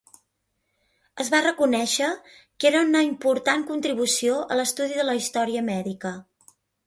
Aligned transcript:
Es 1.23 1.27
va 1.33 1.41
reconèixer 1.45 2.07
que 2.63 2.69
era 2.71 2.81
una 2.87 3.03
important 3.09 3.67
contribució 3.69 4.39
a 4.55 4.59
l'estudi 4.61 4.99
de 5.01 5.05
la 5.11 5.17
història 5.23 5.65
mèdica. 5.71 6.15